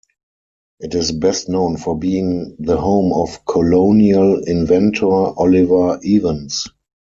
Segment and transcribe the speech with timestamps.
[0.79, 6.65] It is best known for being the home of colonial inventor Oliver Evans.